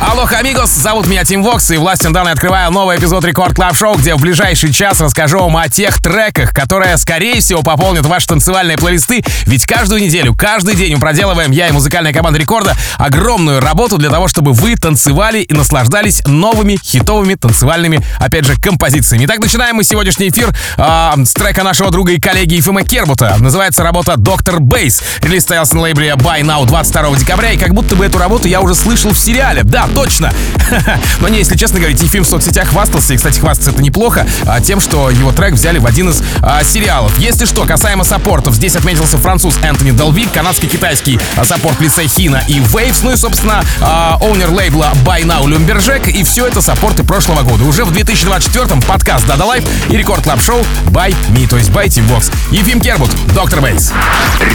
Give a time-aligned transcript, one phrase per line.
[0.00, 3.96] Hola, amigos, зовут меня Тим Вокс, и властен данный открываю новый эпизод Record Club Show,
[3.96, 8.78] где в ближайший час расскажу вам о тех треках, которые, скорее всего, пополнят ваши танцевальные
[8.78, 13.98] плейлисты, ведь каждую неделю, каждый день мы проделываем, я и музыкальная команда Рекорда, огромную работу
[13.98, 19.24] для того, чтобы вы танцевали и наслаждались новыми хитовыми танцевальными, опять же, композициями.
[19.24, 23.34] Итак, начинаем мы сегодняшний эфир э, с трека нашего друга и коллеги Ефима Кербута.
[23.40, 25.02] Называется работа «Doctor Bass».
[25.22, 28.60] Релиз состоялся на лейбле Buy Now 22 декабря, и как будто бы эту работу я
[28.60, 29.64] уже слышал в сериале.
[29.64, 30.32] Да, точно.
[31.20, 34.60] Но не, если честно говорить, Ефим в соцсетях хвастался, и, кстати, хвастаться это неплохо, а,
[34.60, 37.16] тем, что его трек взяли в один из а, сериалов.
[37.18, 42.60] Если что, касаемо саппортов, здесь отметился француз Энтони Делвик, канадский-китайский а, саппорт лица Хина и
[42.60, 47.42] Waves, ну и, собственно, а, owner лейбла Buy Now Lumberjack, и все это саппорты прошлого
[47.42, 47.64] года.
[47.64, 51.86] Уже в 2024-м подкаст Dada Life и Record Club Show by me, то есть by
[51.86, 52.32] Tim Vox.
[52.50, 53.92] Ефим Кербут, Doctor Bass.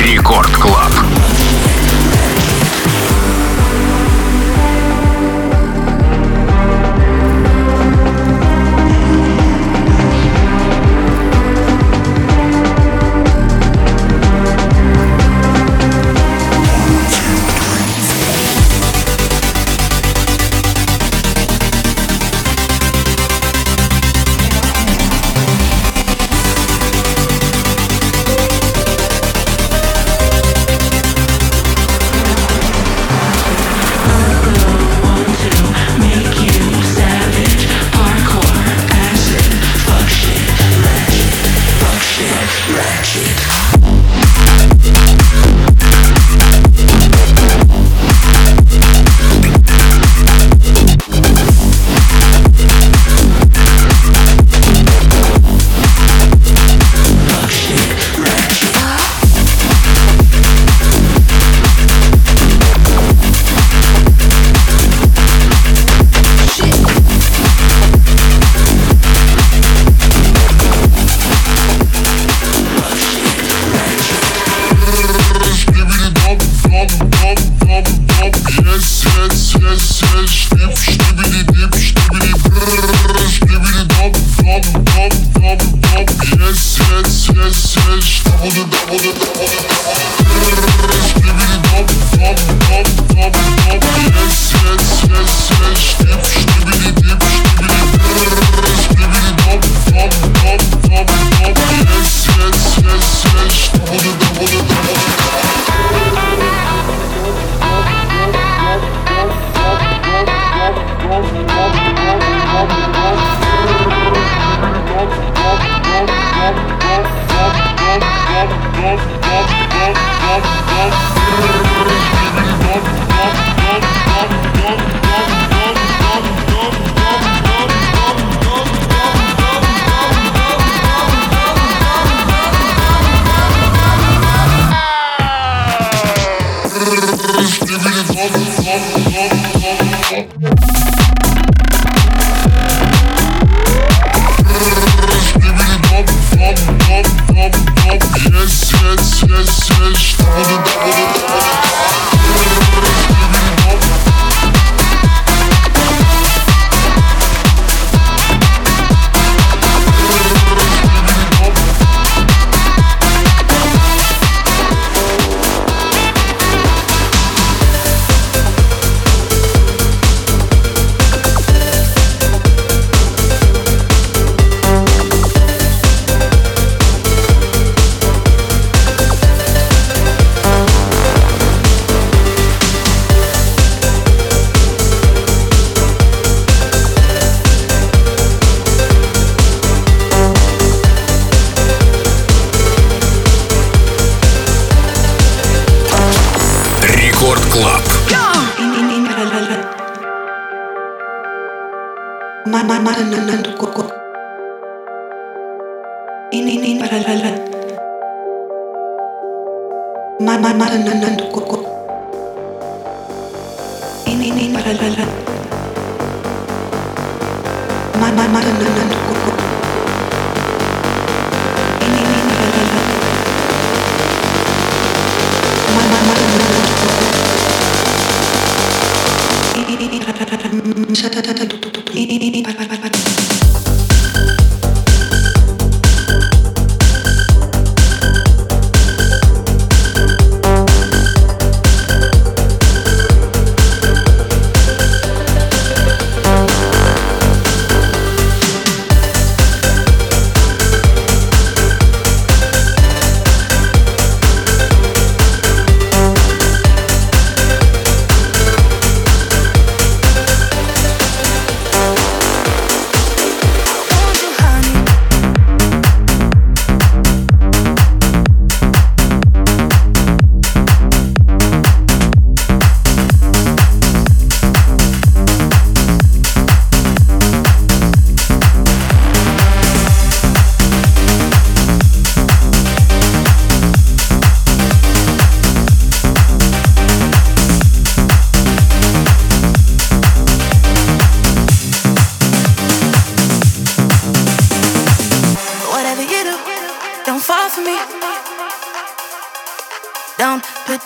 [0.04, 0.92] Record Club.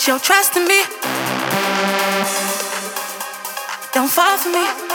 [0.07, 0.83] Your trust in me.
[3.93, 4.86] Don't fall for me.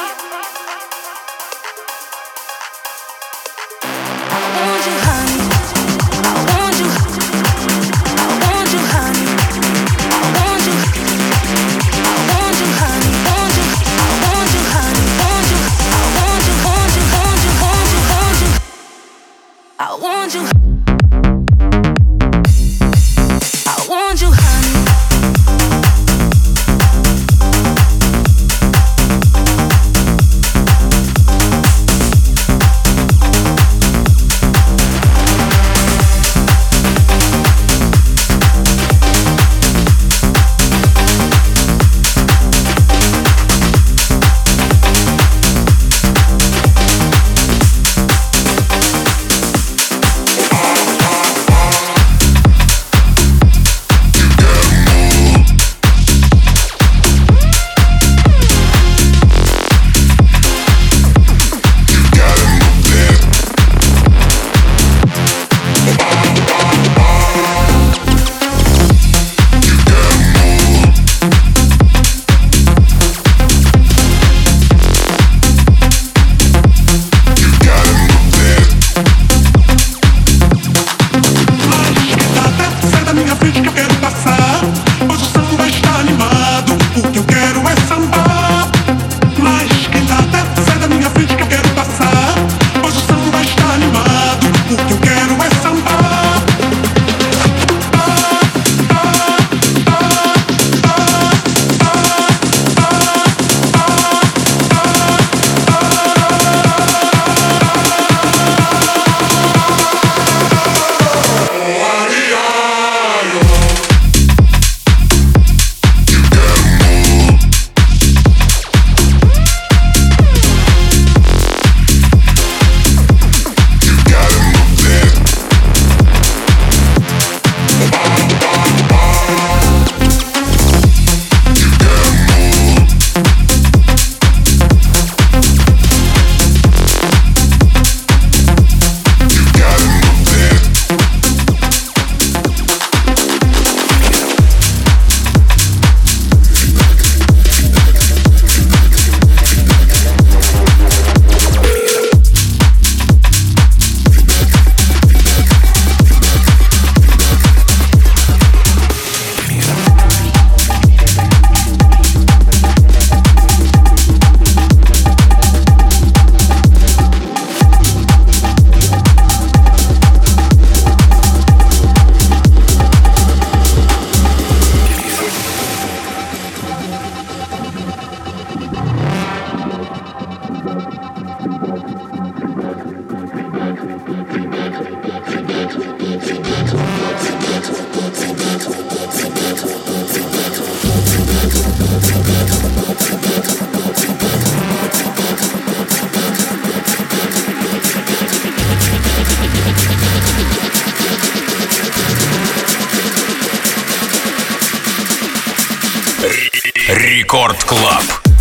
[206.95, 208.32] Рекорд Клаб.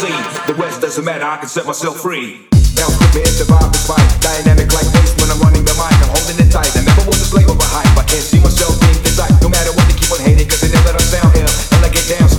[0.00, 0.52] When the.
[0.52, 2.48] The rest doesn't matter, I can set myself free.
[2.76, 4.08] Bounce with me if the vibe is right.
[4.24, 6.72] Dynamic like bass when I'm running the mic, I'm holding it tight.
[6.72, 9.36] I never was a slave of a hype, I can't see myself being desired.
[9.44, 11.50] No matter what they keep on hating, cause they never let us sound ill.
[11.76, 12.31] And I get down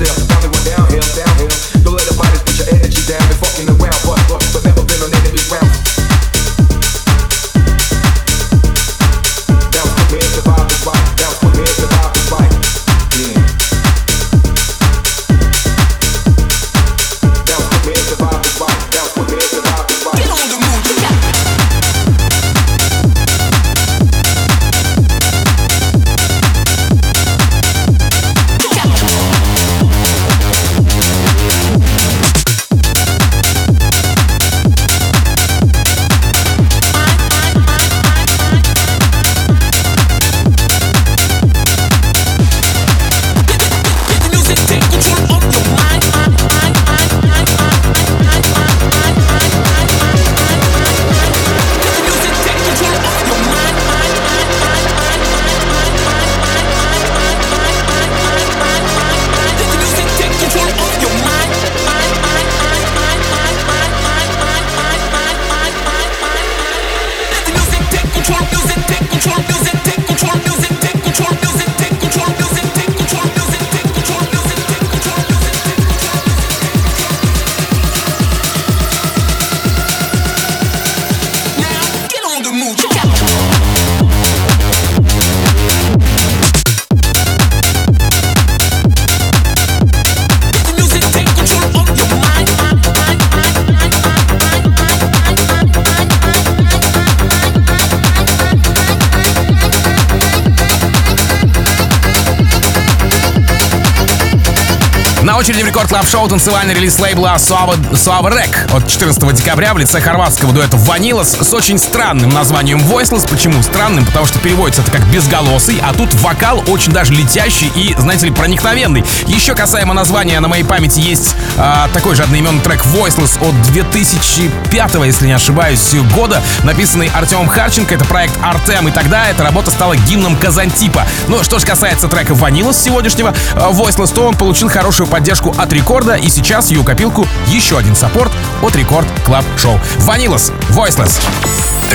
[105.23, 109.77] На очереди в рекорд клаб шоу танцевальный релиз лейбла Suave, Rec от 14 декабря в
[109.77, 113.29] лице хорватского дуэта Vanillas с очень странным названием Voiceless.
[113.29, 114.05] Почему странным?
[114.05, 118.33] Потому что переводится это как безголосый, а тут вокал очень даже летящий и, знаете ли,
[118.33, 119.05] проникновенный.
[119.25, 124.95] Еще касаемо названия, на моей памяти есть а, такой же одноименный трек Voiceless от 2005,
[125.05, 127.95] если не ошибаюсь, года, написанный Артемом Харченко.
[127.95, 131.05] Это проект Артем, и тогда эта работа стала гимном Казантипа.
[131.29, 136.15] Ну, что же касается трека Vanillas сегодняшнего, Voiceless, то он получил хорошую поддержку от рекорда,
[136.15, 138.31] и сейчас ее копилку еще один саппорт
[138.61, 139.79] от Рекорд Клаб Шоу.
[139.99, 141.21] Vanillas, Voiceless.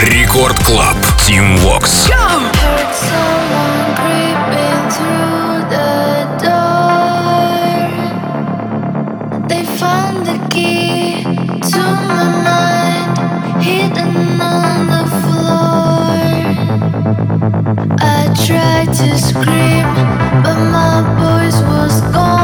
[0.02, 0.96] Рекорд Клаб.
[5.68, 6.88] The door.
[9.48, 11.24] They found the key
[11.72, 13.18] to my mind,
[13.62, 16.16] hidden on the floor.
[18.00, 19.86] I tried to scream,
[20.42, 22.37] but my voice was gone.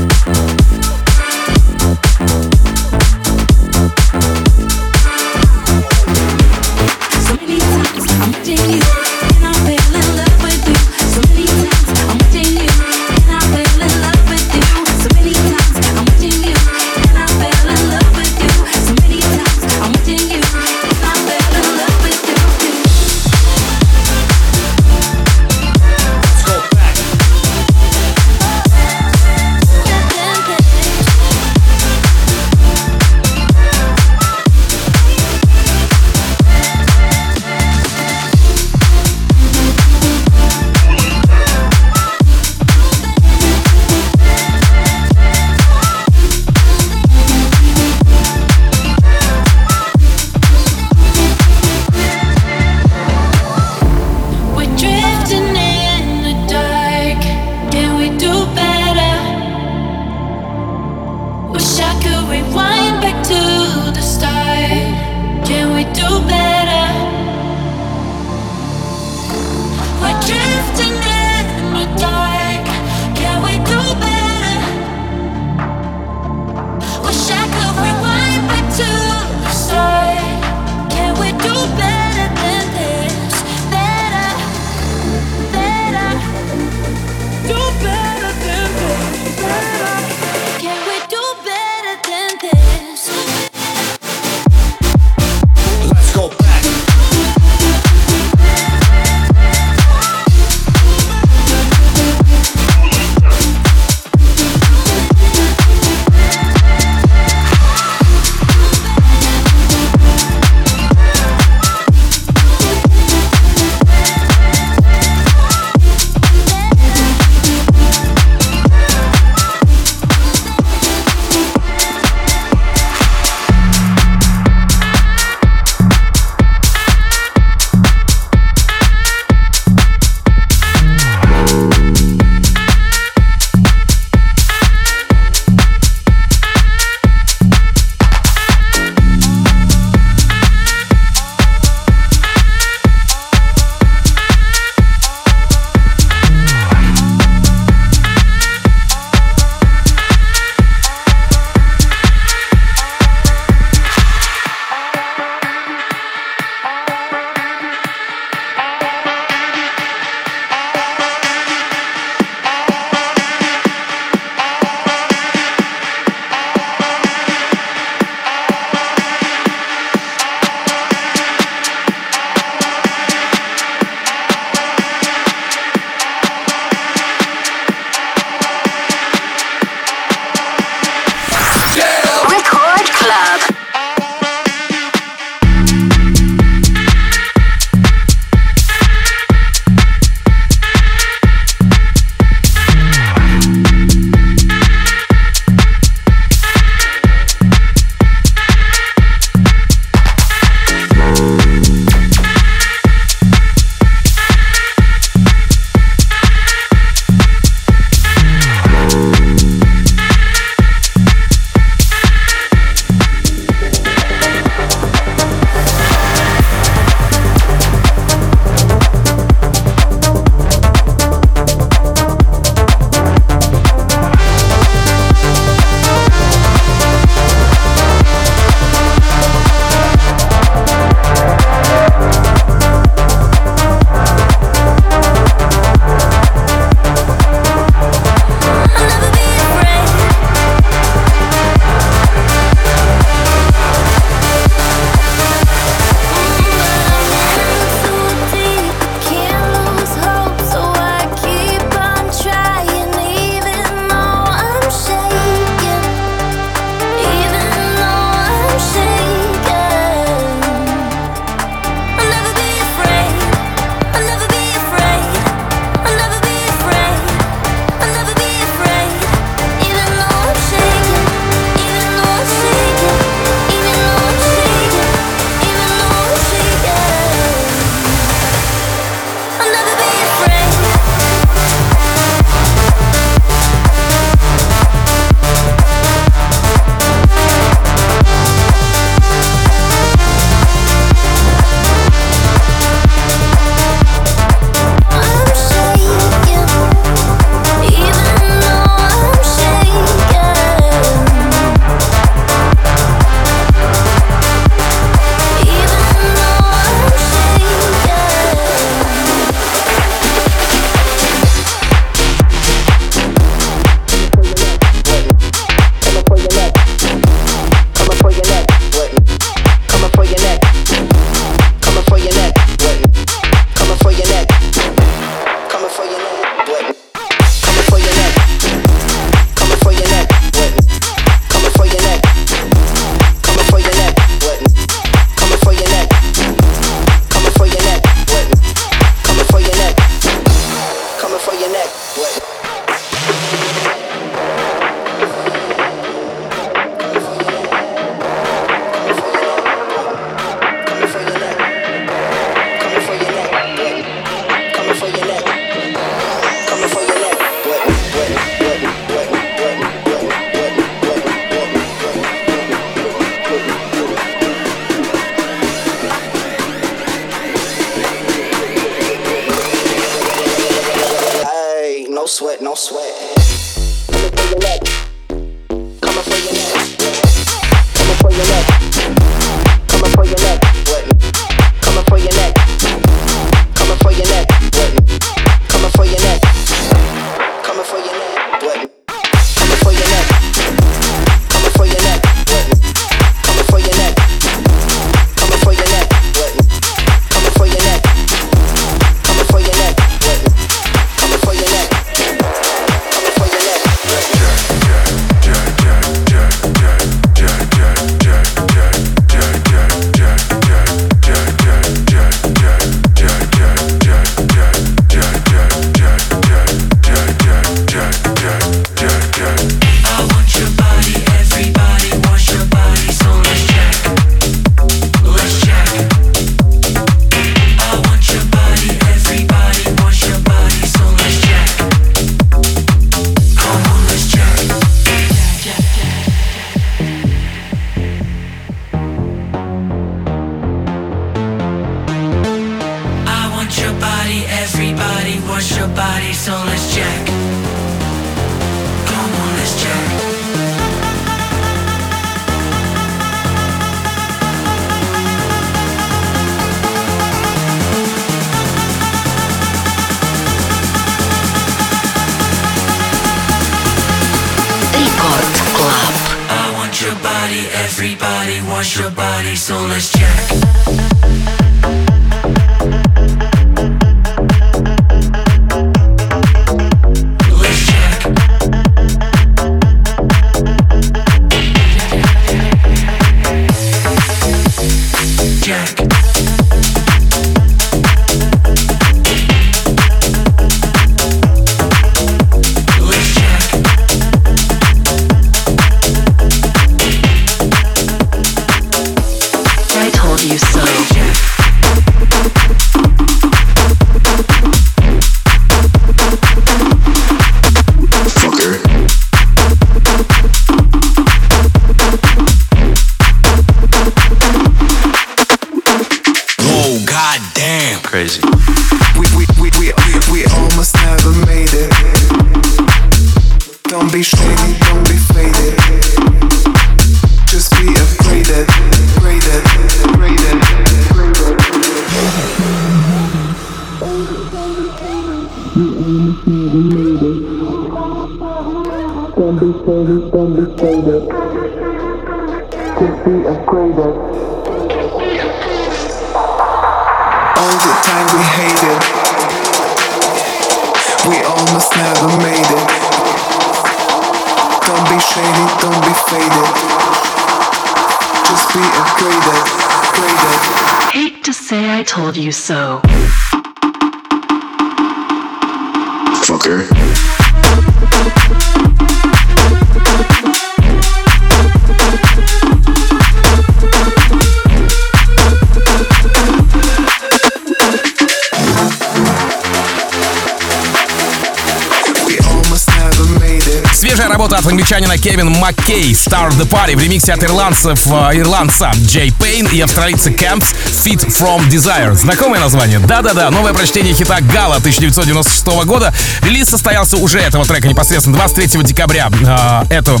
[585.02, 590.10] Кевин Маккей Start the Party в ремиксе от ирландцев, э, ирландца Джей Пейн и австралийца
[590.10, 590.52] Кэмпс
[590.84, 591.94] Freed From Desire.
[591.94, 592.78] Знакомое название?
[592.78, 595.94] Да-да-да, новое прочтение хита Гала 1996 года.
[596.22, 600.00] Релиз состоялся уже этого трека непосредственно 23 декабря э, этого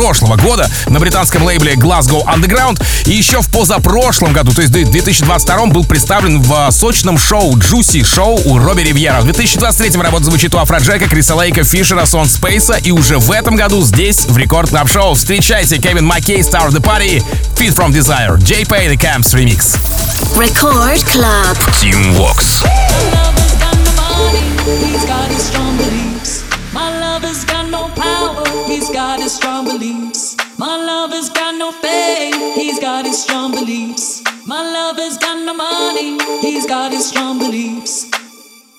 [0.00, 2.82] прошлого года на британском лейбле Glasgow Underground.
[3.04, 7.54] И еще в позапрошлом году, то есть в 2022 был представлен в а, сочном шоу
[7.58, 9.20] Juicy Show у Робби Ривьера.
[9.20, 12.76] В 2023 работа звучит у Афроджека, Криса Лейка, Фишера, Сон Спейса.
[12.82, 16.82] И уже в этом году здесь, в Record Club Show, встречайте Кевин Маккей, Start the
[16.82, 17.22] Party,
[17.56, 19.76] Fit From Desire, J-Pay, The Camps Remix.
[20.34, 21.58] Record Club.
[21.78, 22.62] Team Vox.
[24.64, 26.09] He's got his strong belief.
[28.92, 30.36] got his strong beliefs.
[30.58, 32.56] My lover's got no faith.
[32.56, 34.22] He's got his strong beliefs.
[34.46, 36.18] My lover's got no money.
[36.40, 38.10] He's got his strong beliefs.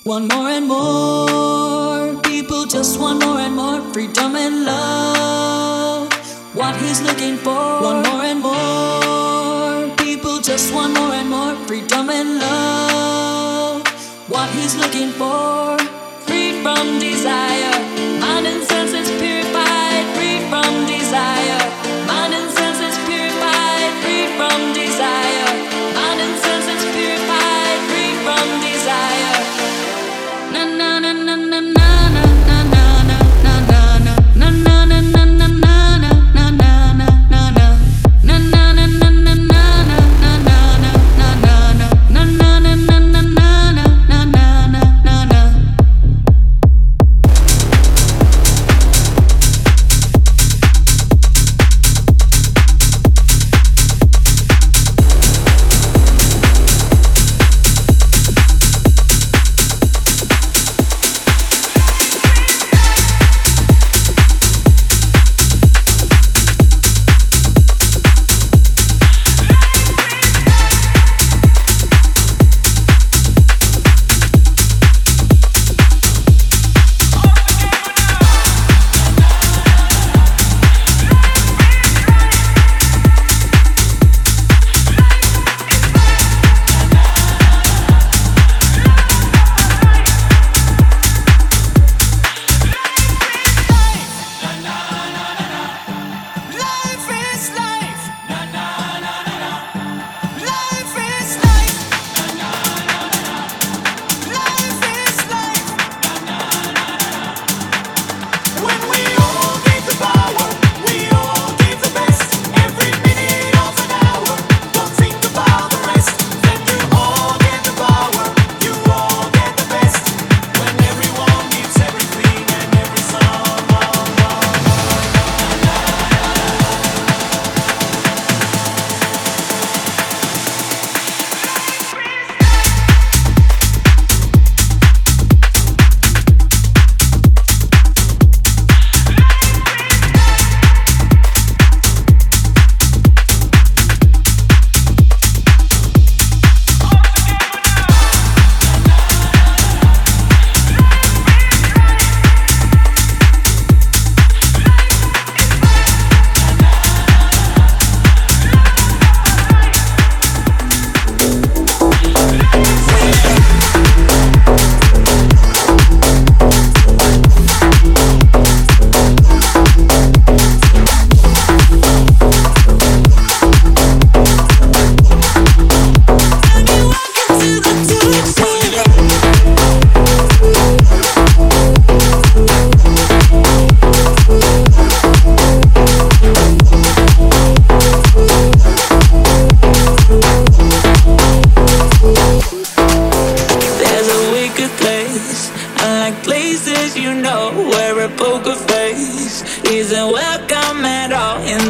[0.03, 6.11] One more and more people just want more and more freedom and love.
[6.53, 7.81] What he's looking for.
[7.81, 13.87] One more and more people just want more and more freedom and love.
[14.27, 15.77] What he's looking for.
[16.27, 17.79] Free from desire,
[18.19, 18.63] mind and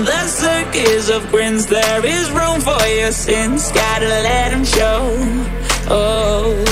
[0.04, 3.72] The circus of grins, there is room for your sins.
[3.72, 5.16] Gotta let them show.
[5.90, 6.71] Oh,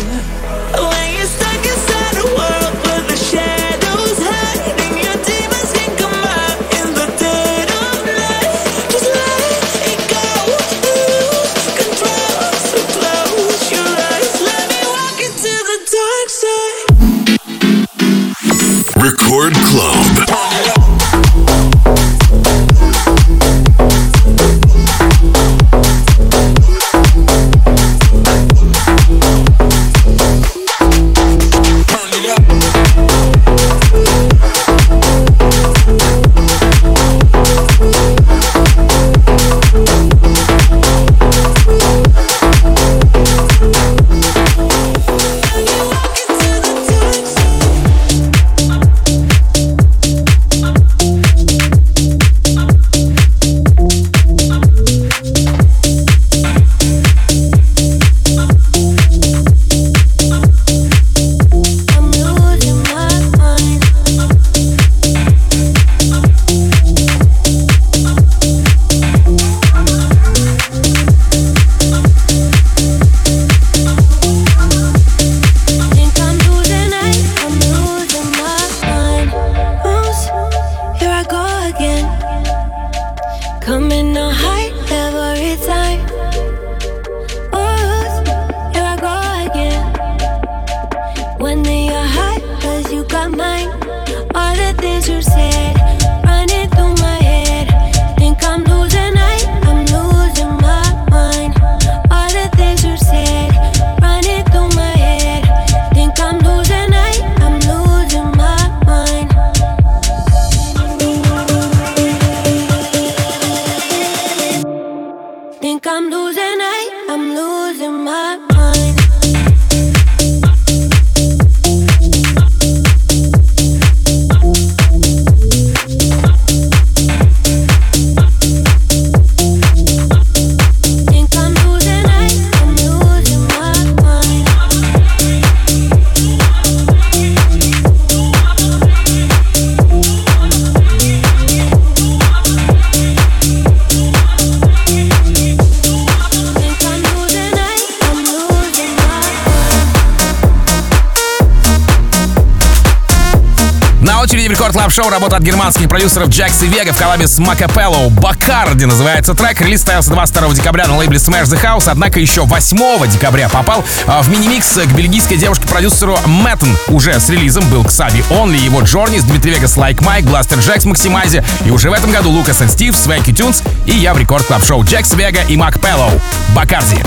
[155.02, 158.10] шоу работа от германских продюсеров Джекс и Вега в коллабе с Макапелло.
[158.10, 159.62] Бакарди называется трек.
[159.62, 164.22] Релиз состоялся 22 декабря на лейбле Smash the House, однако еще 8 декабря попал а,
[164.22, 166.76] в мини-микс к бельгийской девушке-продюсеру Мэттон.
[166.88, 171.46] Уже с релизом был Ксаби Онли, его Journeys, Дмитрий Вегас, Лайк Майк, Blasterjaxx, Maximize.
[171.66, 174.66] И уже в этом году Лукас и Стив, Swanky Tunes и я в Record Club
[174.66, 176.12] Show Джекс Вега и Мак Пеллоу.
[176.50, 176.98] Bacardi.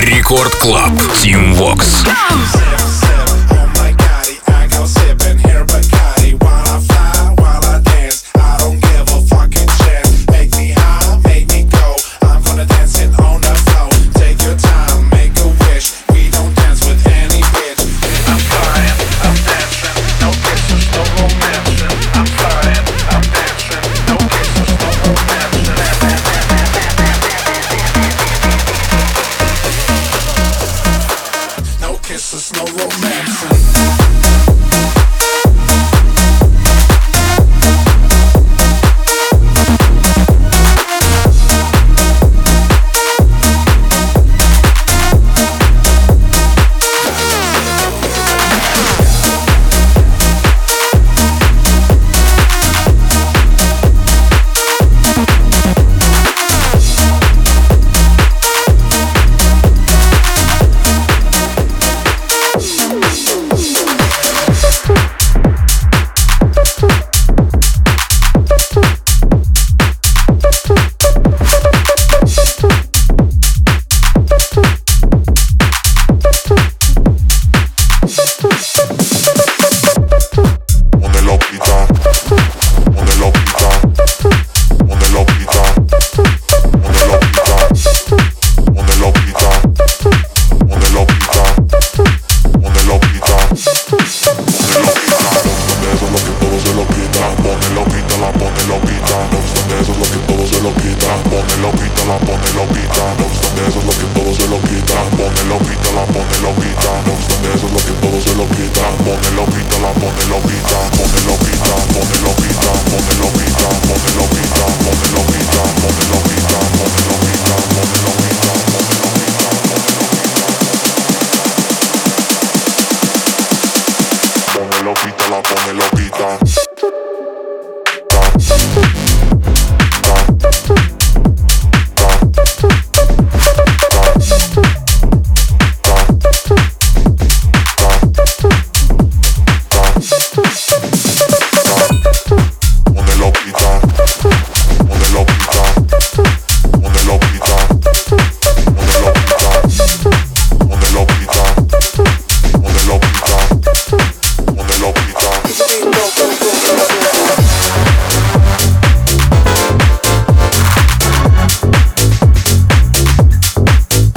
[0.00, 0.92] Record Club.
[1.20, 2.04] Тим Вокс.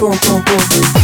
[0.03, 1.02] Boom boom boom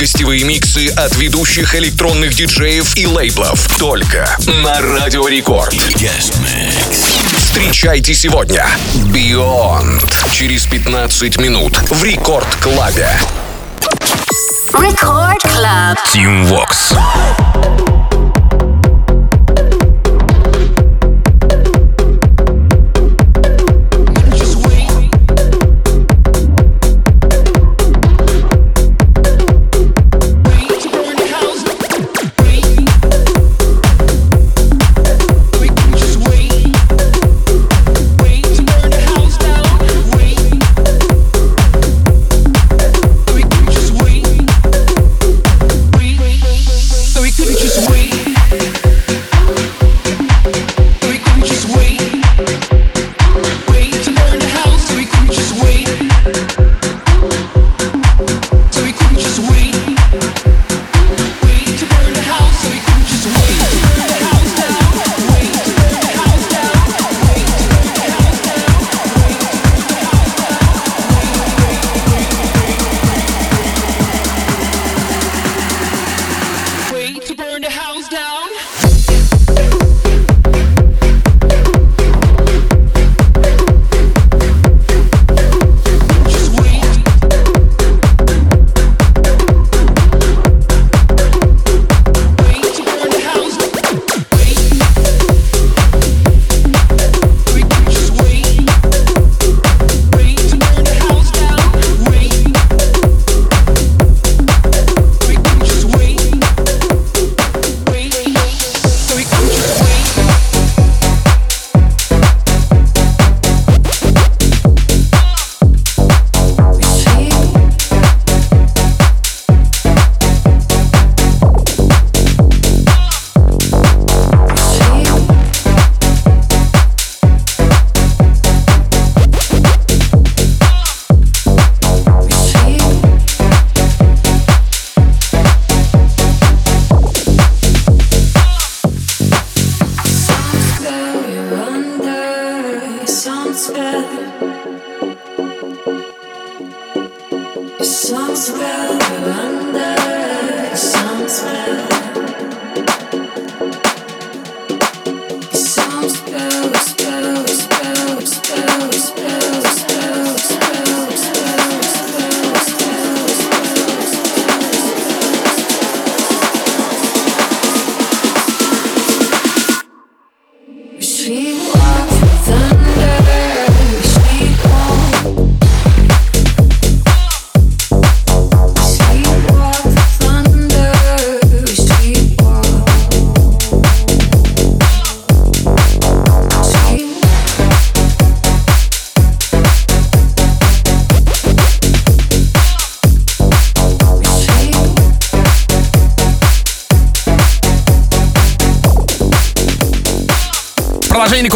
[0.00, 5.74] гостевые миксы от ведущих электронных диджеев и лейблов только на Радио Рекорд.
[7.36, 13.10] Встречайте сегодня Beyond через 15 минут в Рекорд Клабе.
[14.72, 15.98] Record Club.
[16.14, 17.89] Team Vox.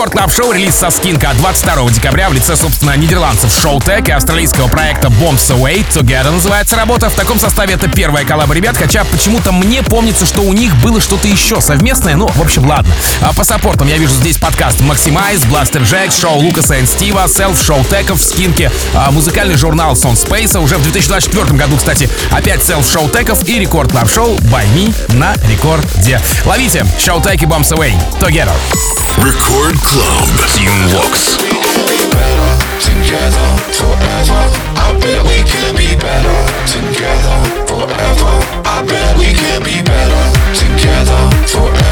[0.05, 4.11] Record Club Show, релиз со Skink а 22 декабря в лице, собственно, нидерландцев Showtech и
[4.11, 5.83] австралийского проекта Bombs Away.
[5.89, 7.09] Together называется работа.
[7.09, 11.01] В таком составе это первая коллаба ребят, хотя почему-то мне помнится, что у них было
[11.01, 12.17] что-то еще совместное.
[12.17, 12.93] Ну, в общем, ладно.
[13.23, 18.13] А по саппортам я вижу здесь подкаст Maximize, Blasterjaxx, шоу Лукаса и Стива, self Showtech
[18.13, 20.61] в Skink е, а, музыкальный журнал Sound Space.
[20.63, 25.35] Уже в 2024 году, кстати, опять self Showtech и Record Club Show by me на
[25.49, 26.21] рекорде.
[26.45, 27.95] Ловите Showtech и Bombs Away.
[28.21, 28.53] Together.
[29.19, 30.29] Record Club.
[30.55, 31.37] Team Vox.
[32.83, 34.43] Together forever.
[34.77, 36.39] I bet we can be better.
[36.67, 38.35] Together forever.
[38.65, 40.25] I bet we can be better.
[40.55, 41.84] Together forever.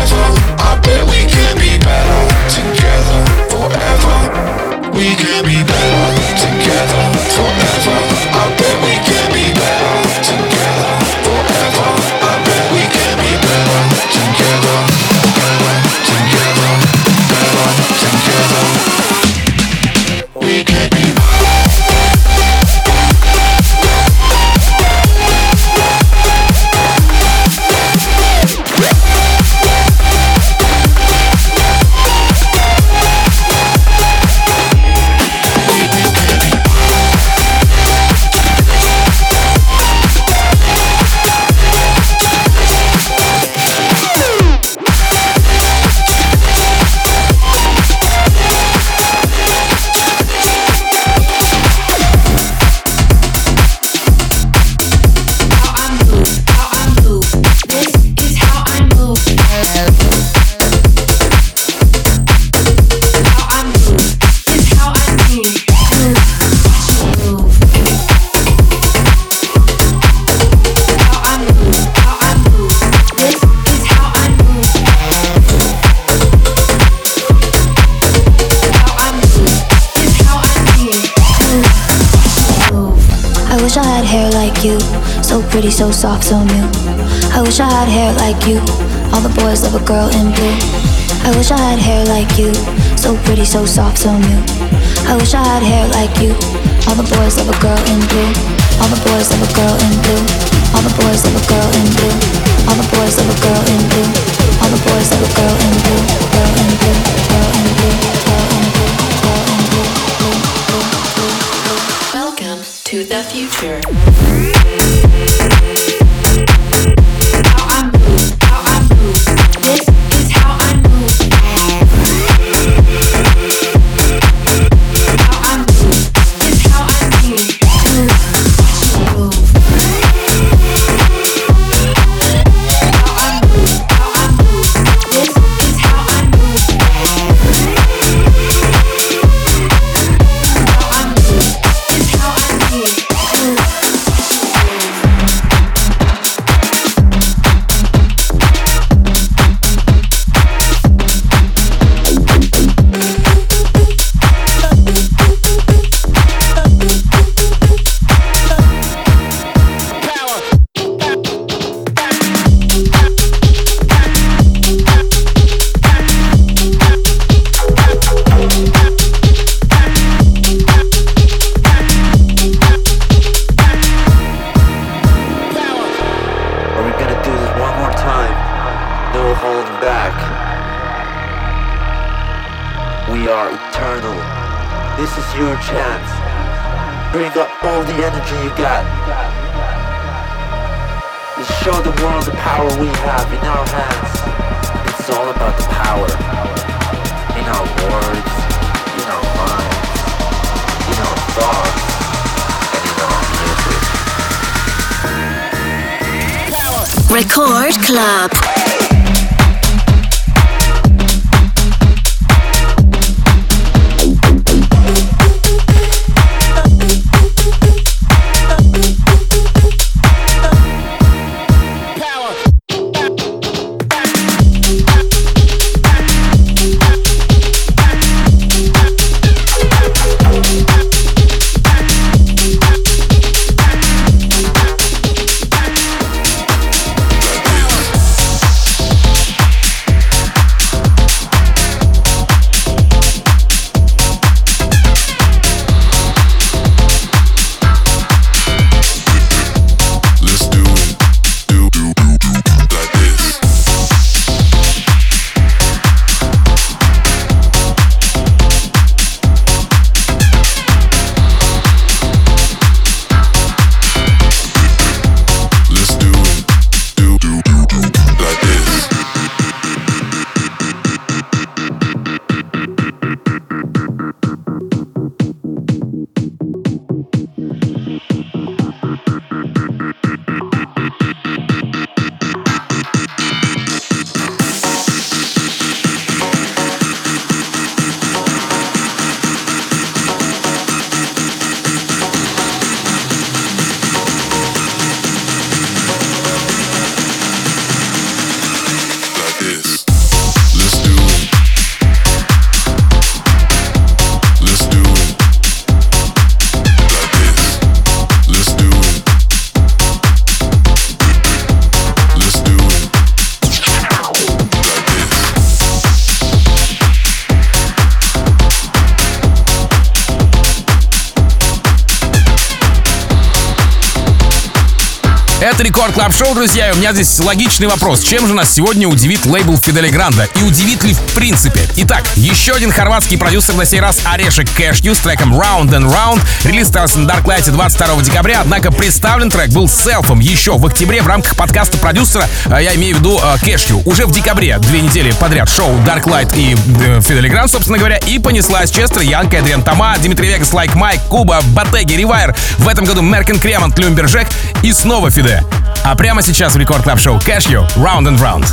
[325.52, 328.00] Это Record Club Show, друзья, и у меня здесь логичный вопрос.
[328.00, 330.26] Чем же нас сегодня удивит лейбл Федде Ле Гранда?
[330.40, 331.60] И удивит ли в принципе?
[331.76, 336.22] Итак, еще один хорватский продюсер, на сей раз Орешек Кэшью с треком Round and Round.
[336.44, 341.02] Релиз состоялся на Darklight 22 декабря, однако представлен трек был self ом еще в октябре
[341.02, 343.82] в рамках подкаста продюсера, а я имею в виду э, Кэшью.
[343.84, 347.98] Уже в декабре, две недели подряд, шоу Darklight и э, Федде Ле Гранд, собственно говоря,
[347.98, 352.34] и понеслась Честер, Янка, Эдриан Тома, Дмитрий Вегас, Лайк Майк, Куба, Батеги, Ревайр.
[352.56, 354.28] В этом году Merk & Kremont, Lumberjack
[354.62, 355.42] и снова Федде.
[355.84, 358.46] А прямо сейчас в Record Club Show Кэшью Round and Round.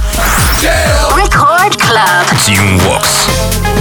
[1.15, 2.25] Record Club.
[2.45, 3.78] Tim Vox.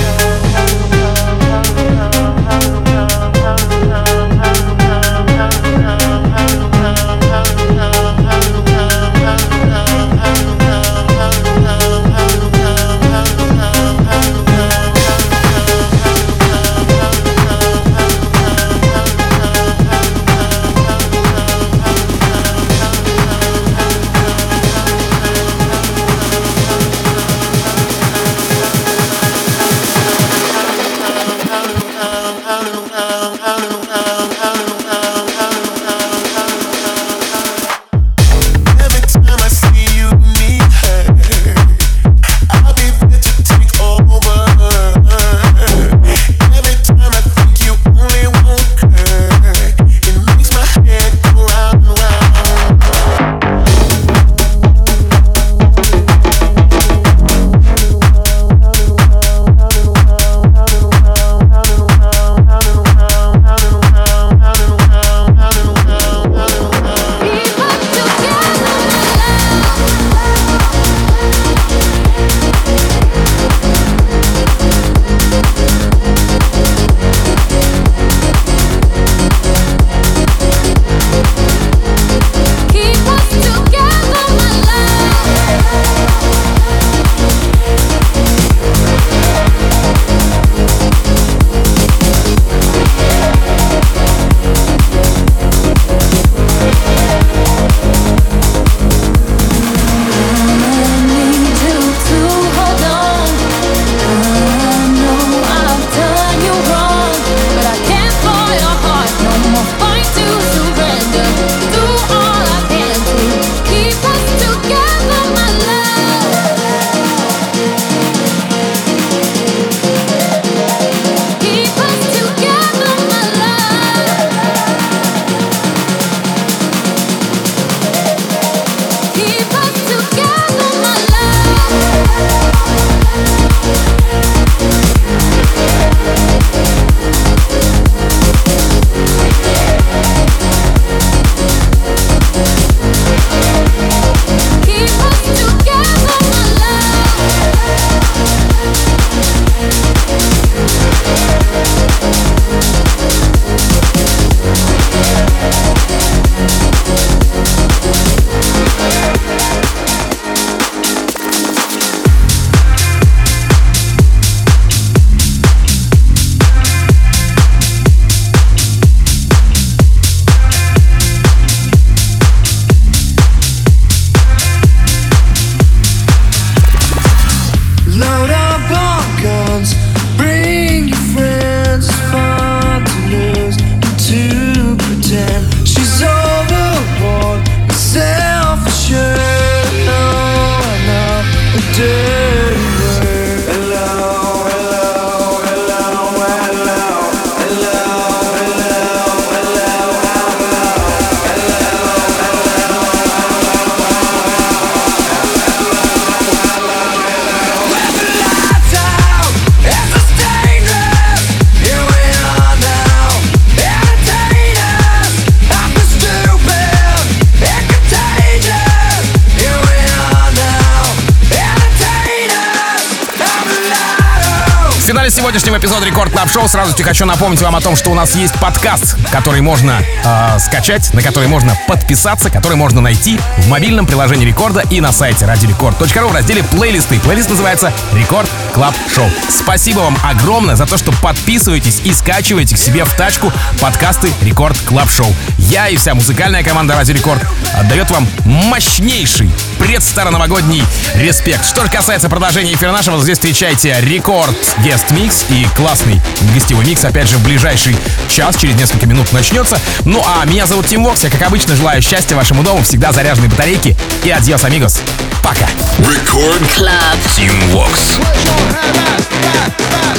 [226.88, 231.02] Хочу напомнить вам о том, что у нас есть подкаст, который можно э, скачать, на
[231.02, 236.14] который можно подписаться, который можно найти в мобильном приложении Рекорда и на сайте радиорекорд.ру в
[236.14, 236.98] разделе плейлисты.
[237.00, 239.10] Плейлист называется Record Club Show.
[239.28, 243.30] Спасибо вам огромное за то, что подписываетесь и скачиваете к себе в тачку
[243.60, 245.14] подкасты Record Club Show.
[245.36, 247.22] Я и вся музыкальная команда Радио Рекорд
[247.52, 250.62] отдает вам мощнейший предстароновогодний
[250.94, 251.44] респект.
[251.44, 256.00] Что же касается продолжения эфира нашего, здесь встречайте Record Guest Mix и классный
[256.34, 257.76] гостевой микс, опять же, в ближайший
[258.08, 259.58] час, через несколько минут начнется.
[259.84, 263.28] Ну а меня зовут Тим Вокс, я, как обычно, желаю счастья вашему дому, всегда заряженной
[263.28, 264.80] батарейки и adiós, amigos.
[265.22, 265.46] Пока.
[265.78, 266.98] Record Club.
[267.16, 267.98] Tim Vox.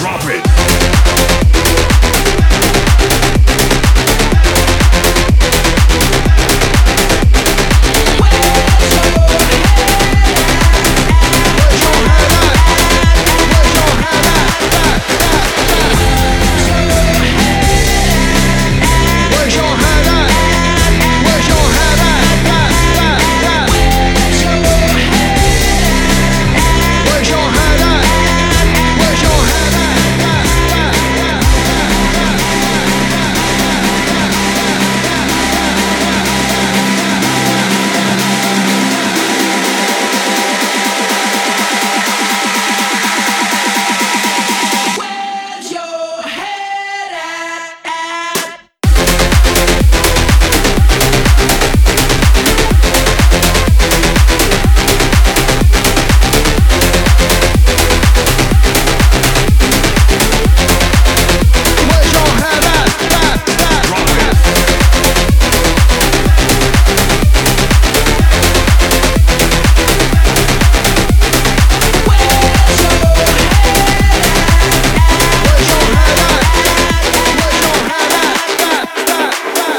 [0.01, 0.43] Drop it.